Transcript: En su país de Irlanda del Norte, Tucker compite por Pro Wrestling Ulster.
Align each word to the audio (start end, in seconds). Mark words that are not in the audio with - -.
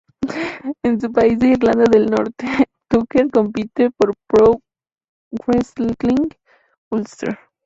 En 0.81 0.99
su 0.99 1.11
país 1.11 1.37
de 1.37 1.49
Irlanda 1.49 1.83
del 1.83 2.07
Norte, 2.07 2.47
Tucker 2.89 3.29
compite 3.29 3.91
por 3.91 4.15
Pro 4.27 4.59
Wrestling 5.31 6.27
Ulster. 6.91 7.37